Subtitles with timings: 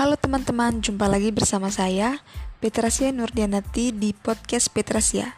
[0.00, 2.24] Halo teman-teman, jumpa lagi bersama saya
[2.56, 5.36] Petrasia Nurdianati di podcast Petrasia.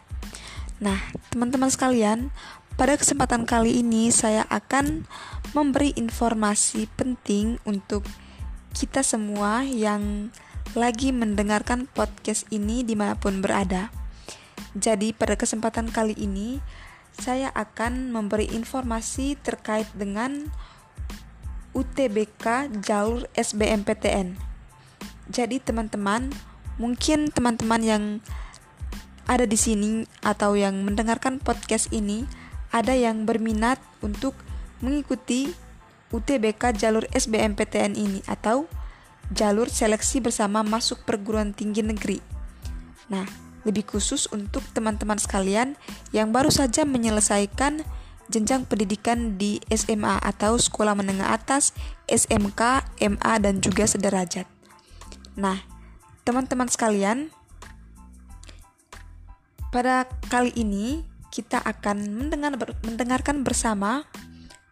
[0.79, 1.03] Nah,
[1.35, 2.31] teman-teman sekalian,
[2.79, 5.03] pada kesempatan kali ini saya akan
[5.51, 8.07] memberi informasi penting untuk
[8.71, 10.31] kita semua yang
[10.79, 13.91] lagi mendengarkan podcast ini di mana pun berada.
[14.79, 16.63] Jadi pada kesempatan kali ini
[17.11, 20.47] saya akan memberi informasi terkait dengan
[21.75, 24.52] UTBK jalur SBMPTN.
[25.33, 26.29] Jadi teman-teman,
[26.77, 28.03] mungkin teman-teman yang
[29.25, 32.29] ada di sini atau yang mendengarkan podcast ini
[32.69, 34.37] ada yang berminat untuk
[34.77, 35.49] mengikuti
[36.13, 38.69] UTBK jalur SBMPTN ini atau
[39.33, 42.21] jalur seleksi bersama masuk perguruan tinggi negeri.
[43.09, 43.25] Nah,
[43.65, 45.73] lebih khusus untuk teman-teman sekalian
[46.13, 47.81] yang baru saja menyelesaikan
[48.29, 51.73] jenjang pendidikan di SMA atau sekolah menengah atas,
[52.05, 54.52] SMK, MA, dan juga sederajat.
[55.33, 55.57] Nah,
[56.23, 57.33] teman-teman sekalian,
[59.73, 61.01] pada kali ini
[61.33, 62.53] kita akan mendengar,
[62.85, 64.05] mendengarkan bersama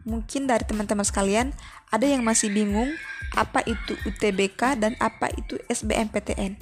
[0.06, 1.54] mungkin dari teman-teman sekalian
[1.90, 2.90] ada yang masih bingung
[3.34, 6.58] apa itu UTBK dan apa itu SBMPTN.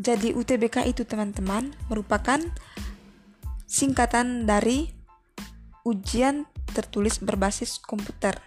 [0.00, 2.40] Jadi UTBK itu teman-teman merupakan
[3.68, 4.88] singkatan dari
[5.84, 8.40] ujian tertulis berbasis komputer.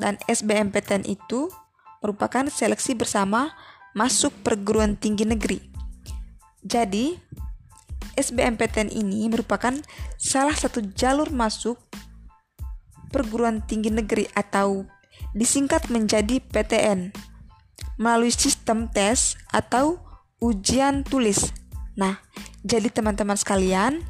[0.00, 1.52] Dan SBMPTN itu
[2.02, 3.54] merupakan seleksi bersama
[3.92, 5.60] masuk perguruan tinggi negeri.
[6.62, 7.16] Jadi,
[8.16, 9.72] SBMPTN ini merupakan
[10.20, 11.80] salah satu jalur masuk
[13.12, 14.84] perguruan tinggi negeri atau
[15.36, 17.12] disingkat menjadi PTN
[18.00, 20.00] melalui sistem tes atau
[20.40, 21.52] ujian tulis.
[21.94, 22.18] Nah,
[22.64, 24.00] jadi teman-teman sekalian,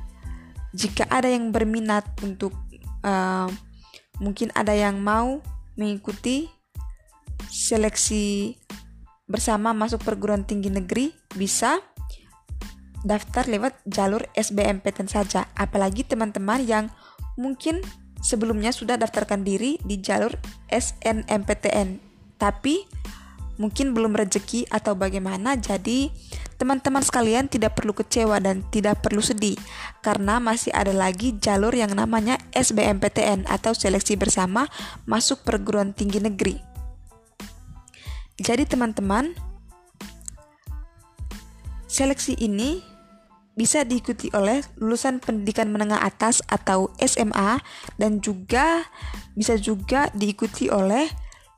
[0.73, 2.55] jika ada yang berminat untuk
[3.03, 3.51] uh,
[4.23, 5.43] mungkin ada yang mau
[5.75, 6.47] mengikuti
[7.51, 8.57] seleksi
[9.27, 11.81] bersama masuk perguruan tinggi negeri bisa
[13.03, 16.85] daftar lewat jalur SBMPTN saja apalagi teman-teman yang
[17.35, 17.83] mungkin
[18.23, 20.31] sebelumnya sudah daftarkan diri di jalur
[20.71, 21.99] SNMPTN
[22.39, 22.87] tapi
[23.59, 26.11] mungkin belum rezeki atau bagaimana jadi
[26.63, 29.59] Teman-teman sekalian tidak perlu kecewa dan tidak perlu sedih
[29.99, 34.71] karena masih ada lagi jalur yang namanya SBMPTN atau seleksi bersama
[35.03, 36.72] masuk perguruan tinggi negeri.
[38.43, 39.39] Jadi teman-teman,
[41.87, 42.83] seleksi ini
[43.55, 47.63] bisa diikuti oleh lulusan pendidikan menengah atas atau SMA
[48.03, 48.83] dan juga
[49.39, 51.07] bisa juga diikuti oleh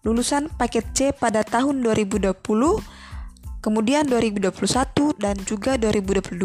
[0.05, 2.37] lulusan paket C pada tahun 2020
[3.65, 4.53] kemudian 2021
[5.17, 6.37] dan juga 2022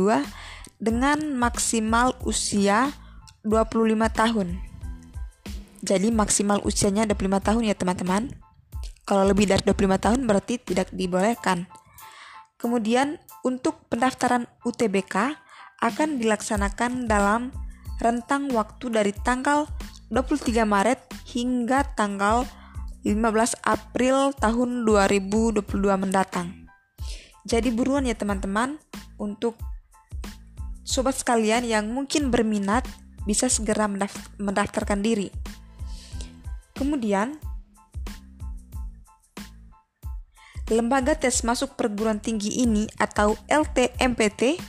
[0.80, 2.96] dengan maksimal usia
[3.44, 4.48] 25 tahun.
[5.84, 8.49] Jadi maksimal usianya 25 tahun ya teman-teman.
[9.09, 11.66] Kalau lebih dari 25 tahun berarti tidak dibolehkan.
[12.62, 15.34] Kemudian untuk pendaftaran UTBK
[15.81, 17.50] akan dilaksanakan dalam
[17.98, 19.66] rentang waktu dari tanggal
[20.14, 22.46] 23 Maret hingga tanggal
[23.02, 25.66] 15 April tahun 2022
[25.98, 26.69] mendatang.
[27.50, 28.78] Jadi buruan ya teman-teman
[29.18, 29.58] untuk
[30.86, 32.86] sobat sekalian yang mungkin berminat
[33.25, 33.90] bisa segera
[34.38, 35.34] mendaftarkan diri.
[36.78, 37.49] Kemudian
[40.69, 44.62] Lembaga tes masuk perguruan tinggi ini atau LTMPT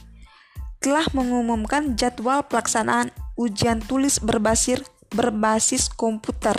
[0.81, 4.81] telah mengumumkan jadwal pelaksanaan ujian tulis berbasis
[5.13, 6.57] berbasis komputer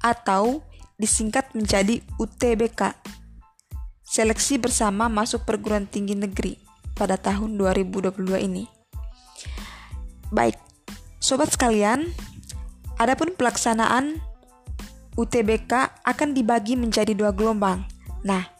[0.00, 0.64] atau
[0.96, 2.96] disingkat menjadi UTBK
[4.12, 6.56] seleksi bersama masuk perguruan tinggi negeri
[6.92, 8.12] pada tahun 2022
[8.44, 8.68] ini.
[10.28, 10.56] Baik,
[11.16, 12.12] sobat sekalian,
[13.00, 14.20] adapun pelaksanaan
[15.16, 17.84] UTBK akan dibagi menjadi dua gelombang.
[18.24, 18.51] Nah,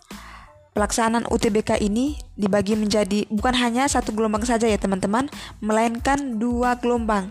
[0.73, 5.29] pelaksanaan UTBK ini dibagi menjadi bukan hanya satu gelombang saja ya teman-teman,
[5.61, 7.29] melainkan dua gelombang,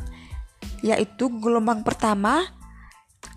[0.86, 2.46] yaitu gelombang pertama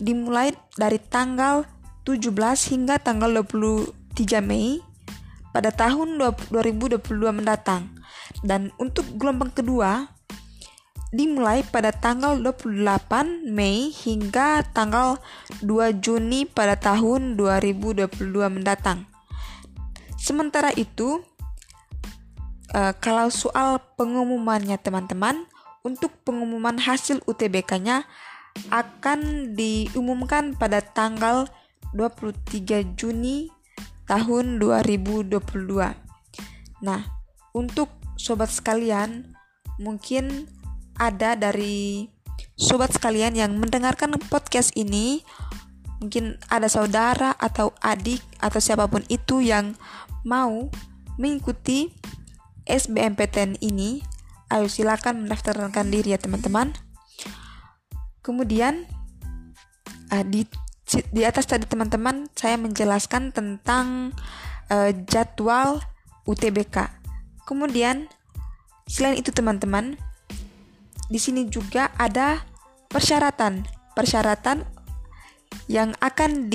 [0.00, 1.64] dimulai dari tanggal
[2.04, 2.28] 17
[2.72, 4.78] hingga tanggal 20 3 Mei
[5.50, 7.00] pada tahun 2022
[7.32, 7.88] mendatang.
[8.44, 10.12] Dan untuk gelombang kedua
[11.14, 15.16] dimulai pada tanggal 28 Mei hingga tanggal
[15.62, 18.10] 2 Juni pada tahun 2022
[18.50, 19.13] mendatang.
[20.24, 21.20] Sementara itu,
[22.72, 25.44] uh, kalau soal pengumumannya teman-teman,
[25.84, 28.08] untuk pengumuman hasil UTBK-nya
[28.72, 31.44] akan diumumkan pada tanggal
[31.92, 33.52] 23 Juni
[34.08, 35.28] tahun 2022.
[36.80, 37.04] Nah,
[37.52, 39.36] untuk sobat sekalian,
[39.76, 40.48] mungkin
[40.96, 42.08] ada dari
[42.56, 45.20] sobat sekalian yang mendengarkan podcast ini
[46.02, 49.74] mungkin ada saudara atau adik atau siapa pun itu yang
[50.26, 50.68] mau
[51.20, 51.92] mengikuti
[52.64, 54.00] SBMPTN ini,
[54.48, 56.72] ayo silakan mendaftarkan diri ya teman-teman.
[58.24, 58.88] Kemudian
[60.08, 60.48] uh, di
[61.12, 64.16] di atas tadi teman-teman saya menjelaskan tentang
[64.72, 65.84] uh, jadwal
[66.24, 66.88] UTBK.
[67.44, 68.08] Kemudian
[68.88, 70.00] selain itu teman-teman,
[71.12, 72.40] di sini juga ada
[72.88, 74.66] persyaratan persyaratan
[75.70, 76.52] yang akan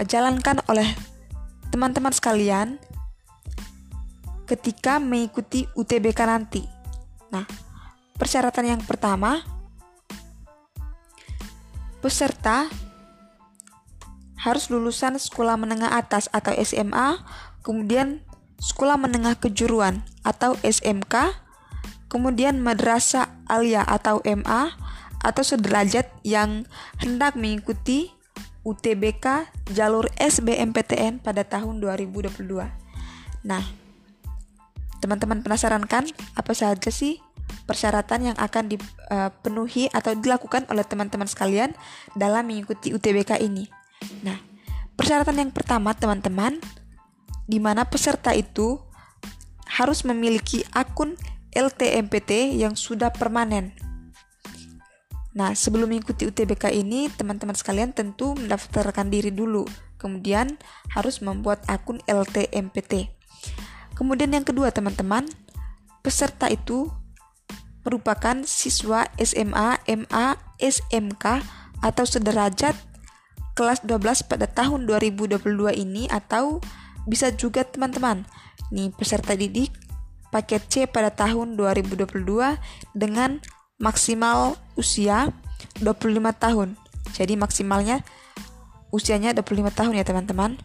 [0.00, 0.94] dijalankan oleh
[1.74, 2.78] teman-teman sekalian
[4.48, 6.64] ketika mengikuti UTBK nanti.
[7.28, 7.44] Nah,
[8.16, 9.44] persyaratan yang pertama,
[12.00, 12.72] peserta
[14.38, 17.20] harus lulusan sekolah menengah atas atau SMA,
[17.60, 18.24] kemudian
[18.56, 21.36] sekolah menengah kejuruan atau SMK,
[22.08, 24.72] kemudian madrasah alia atau MA,
[25.22, 26.66] atau sederajat yang
[27.02, 28.12] hendak mengikuti
[28.66, 32.36] UTBK jalur SBMPTN pada tahun 2022.
[33.46, 33.64] Nah,
[35.00, 36.04] teman-teman penasaran kan
[36.34, 37.22] apa saja sih
[37.64, 41.72] persyaratan yang akan dipenuhi atau dilakukan oleh teman-teman sekalian
[42.12, 43.64] dalam mengikuti UTBK ini?
[44.20, 44.36] Nah,
[44.98, 46.60] persyaratan yang pertama teman-teman
[47.48, 48.76] di mana peserta itu
[49.64, 51.16] harus memiliki akun
[51.56, 53.87] LTMPT yang sudah permanen
[55.38, 59.70] Nah, sebelum mengikuti UTBK ini, teman-teman sekalian tentu mendaftarkan diri dulu.
[59.94, 60.58] Kemudian
[60.90, 63.06] harus membuat akun LTMPT.
[63.94, 65.30] Kemudian yang kedua, teman-teman,
[66.02, 66.90] peserta itu
[67.86, 70.26] merupakan siswa SMA, MA,
[70.58, 71.46] SMK
[71.86, 72.74] atau sederajat
[73.54, 75.38] kelas 12 pada tahun 2022
[75.78, 76.58] ini atau
[77.06, 78.26] bisa juga teman-teman.
[78.74, 79.70] Nih, peserta didik
[80.34, 82.26] paket C pada tahun 2022
[82.98, 83.38] dengan
[83.78, 85.30] maksimal usia
[85.80, 86.74] 25 tahun.
[87.14, 88.02] Jadi maksimalnya
[88.90, 90.58] usianya 25 tahun ya teman-teman.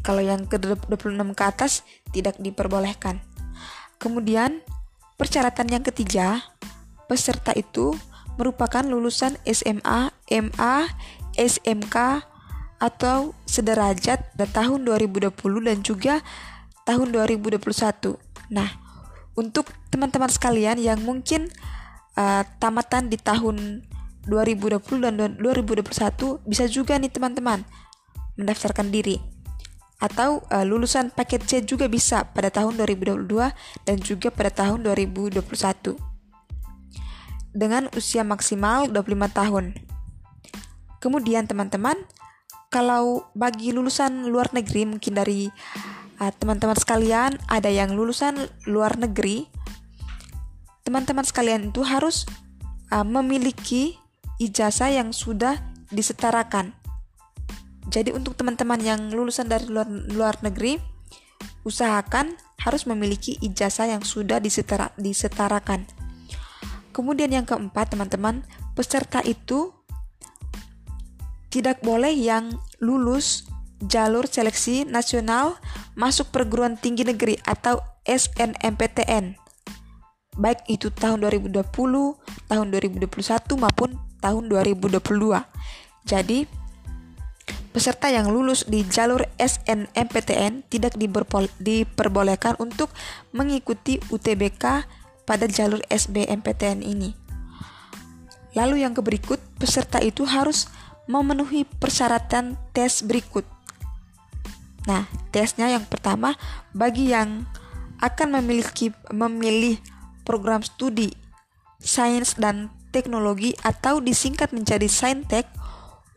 [0.00, 3.20] Kalau yang ke 26 ke atas tidak diperbolehkan.
[4.00, 4.64] Kemudian
[5.20, 6.40] persyaratan yang ketiga,
[7.04, 7.92] peserta itu
[8.40, 10.76] merupakan lulusan SMA, MA,
[11.36, 12.24] SMK
[12.80, 15.36] atau sederajat pada tahun 2020
[15.68, 16.24] dan juga
[16.88, 17.60] tahun 2021.
[18.48, 18.89] Nah,
[19.38, 21.50] untuk teman-teman sekalian yang mungkin
[22.18, 23.86] uh, tamatan di tahun
[24.26, 25.86] 2020 dan 2021
[26.44, 27.64] bisa juga nih teman-teman
[28.36, 29.16] mendaftarkan diri
[30.00, 33.28] atau uh, lulusan paket C juga bisa pada tahun 2022
[33.84, 35.44] dan juga pada tahun 2021
[37.52, 39.64] dengan usia maksimal 25 tahun.
[41.00, 41.96] Kemudian teman-teman,
[42.70, 45.50] kalau bagi lulusan luar negeri mungkin dari
[46.20, 48.36] ah, teman-teman sekalian ada yang lulusan
[48.68, 49.48] luar negeri.
[50.84, 52.28] Teman-teman sekalian itu harus
[52.92, 53.96] uh, memiliki
[54.36, 55.56] ijazah yang sudah
[55.88, 56.76] disetarakan.
[57.90, 60.78] Jadi untuk teman-teman yang lulusan dari luar, luar negeri
[61.64, 65.88] usahakan harus memiliki ijazah yang sudah disetara, disetarakan.
[66.94, 68.44] Kemudian yang keempat teman-teman
[68.76, 69.72] peserta itu
[71.50, 73.49] tidak boleh yang lulus
[73.80, 75.56] jalur seleksi nasional
[75.96, 79.36] masuk perguruan tinggi negeri atau SNMPTN.
[80.40, 81.64] Baik itu tahun 2020,
[82.48, 83.08] tahun 2021
[83.60, 85.00] maupun tahun 2022.
[86.06, 86.48] Jadi,
[87.74, 90.96] peserta yang lulus di jalur SNMPTN tidak
[91.60, 92.92] diperbolehkan untuk
[93.34, 94.86] mengikuti UTBK
[95.28, 97.12] pada jalur SBMPTN ini.
[98.58, 100.66] Lalu yang berikut, peserta itu harus
[101.06, 103.59] memenuhi persyaratan tes berikut.
[104.88, 106.36] Nah, tesnya yang pertama
[106.72, 107.44] bagi yang
[108.00, 109.76] akan memiliki memilih
[110.24, 111.12] program studi
[111.80, 115.48] sains dan teknologi atau disingkat menjadi saintek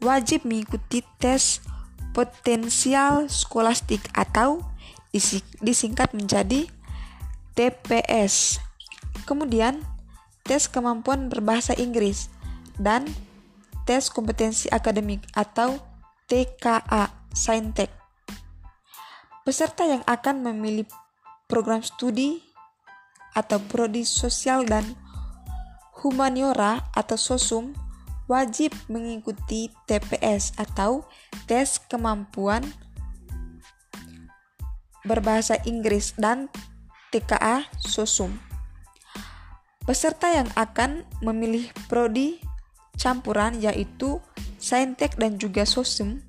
[0.03, 1.63] wajib mengikuti tes
[2.11, 4.61] potensial skolastik atau
[5.63, 6.67] disingkat menjadi
[7.55, 8.59] TPS.
[9.23, 9.79] Kemudian
[10.43, 12.27] tes kemampuan berbahasa Inggris
[12.75, 13.07] dan
[13.87, 15.79] tes kompetensi akademik atau
[16.27, 18.02] TKA Saintek.
[19.43, 20.87] Peserta yang akan memilih
[21.51, 22.39] program studi
[23.35, 24.95] atau prodi sosial dan
[25.99, 27.75] humaniora atau sosum
[28.31, 31.03] wajib mengikuti TPS atau
[31.43, 32.63] tes kemampuan
[35.03, 36.47] berbahasa Inggris dan
[37.11, 38.39] TKA sosum.
[39.83, 42.39] Peserta yang akan memilih prodi
[42.95, 44.23] campuran yaitu
[44.55, 46.23] Saintek dan juga Sosum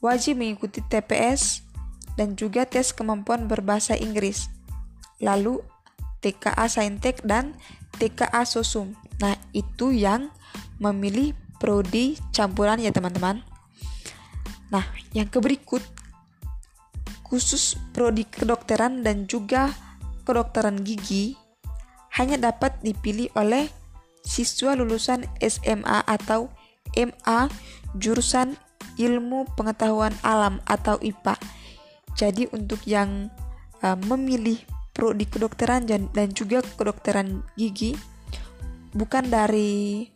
[0.00, 1.65] wajib mengikuti TPS
[2.16, 4.48] dan juga tes kemampuan berbahasa Inggris.
[5.20, 5.60] Lalu
[6.20, 7.54] TKA Saintek dan
[7.96, 8.96] TKA Sosum.
[9.20, 10.32] Nah, itu yang
[10.80, 13.40] memilih prodi campuran ya teman-teman.
[14.68, 14.84] Nah,
[15.16, 15.80] yang keberikut
[17.24, 19.72] khusus prodi kedokteran dan juga
[20.26, 21.34] kedokteran gigi
[22.16, 23.68] hanya dapat dipilih oleh
[24.26, 26.50] siswa lulusan SMA atau
[26.96, 27.40] MA
[27.94, 28.58] jurusan
[28.96, 31.36] ilmu pengetahuan alam atau IPA.
[32.16, 33.28] Jadi untuk yang
[33.84, 34.60] uh, memilih
[34.96, 37.92] prodi kedokteran dan, dan juga kedokteran gigi
[38.96, 40.08] bukan dari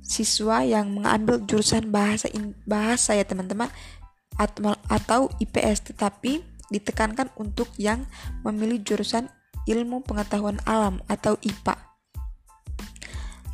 [0.00, 3.68] siswa yang mengambil jurusan bahasa in, bahasa ya teman-teman
[4.40, 6.40] atau, atau IPS tetapi
[6.72, 8.08] ditekankan untuk yang
[8.40, 9.28] memilih jurusan
[9.68, 11.76] ilmu pengetahuan alam atau IPA.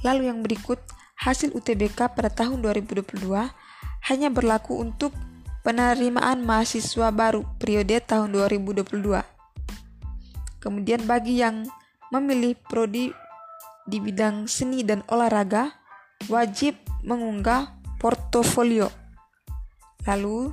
[0.06, 0.78] Lalu yang berikut
[1.18, 3.26] hasil UTBK pada tahun 2022
[4.10, 5.14] hanya berlaku untuk
[5.62, 8.82] penerimaan mahasiswa baru periode tahun 2022.
[10.58, 11.66] Kemudian bagi yang
[12.10, 13.14] memilih prodi
[13.86, 15.74] di bidang seni dan olahraga
[16.30, 18.90] wajib mengunggah portofolio.
[20.06, 20.50] Lalu,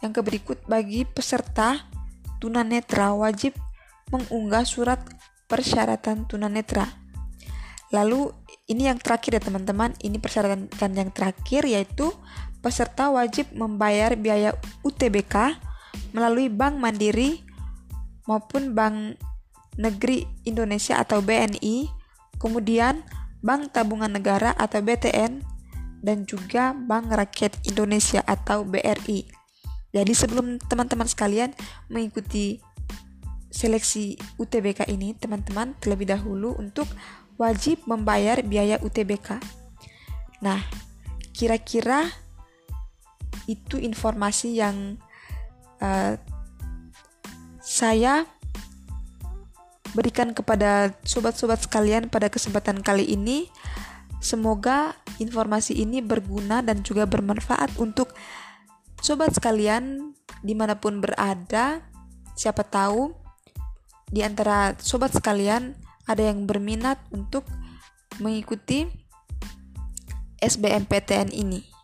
[0.00, 1.84] yang keberikut bagi peserta
[2.40, 3.56] tunanetra wajib
[4.08, 5.00] mengunggah surat
[5.48, 6.88] persyaratan tunanetra.
[7.88, 8.32] Lalu,
[8.68, 12.12] ini yang terakhir ya teman-teman, ini persyaratan yang terakhir yaitu
[12.68, 14.52] peserta wajib membayar biaya
[14.84, 15.56] UTBK
[16.12, 17.40] melalui Bank Mandiri
[18.28, 19.16] maupun Bank
[19.80, 21.88] Negeri Indonesia atau BNI,
[22.36, 23.00] kemudian
[23.40, 25.40] Bank Tabungan Negara atau BTN,
[26.04, 29.24] dan juga Bank Rakyat Indonesia atau BRI.
[29.96, 31.56] Jadi sebelum teman-teman sekalian
[31.88, 32.60] mengikuti
[33.48, 36.84] seleksi UTBK ini, teman-teman terlebih dahulu untuk
[37.40, 39.40] wajib membayar biaya UTBK.
[40.44, 40.60] Nah,
[41.32, 42.27] kira-kira
[43.48, 45.00] itu informasi yang
[45.80, 46.14] uh,
[47.58, 48.28] saya
[49.96, 53.48] berikan kepada sobat-sobat sekalian pada kesempatan kali ini.
[54.18, 58.12] Semoga informasi ini berguna dan juga bermanfaat untuk
[59.00, 60.12] sobat sekalian
[60.44, 61.80] di mana pun berada.
[62.38, 63.14] Siapa tahu
[64.10, 65.74] di antara sobat sekalian
[66.08, 67.46] ada yang berminat untuk
[68.18, 68.88] mengikuti
[70.40, 71.77] SBMPTN ini.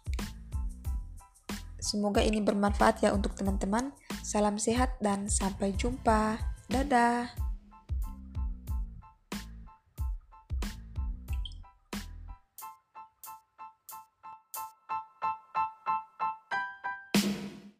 [1.85, 3.93] Semoga ini bermanfaat ya untuk teman-teman.
[4.25, 6.41] Salam sehat dan sampai jumpa.
[6.73, 7.54] Dadah.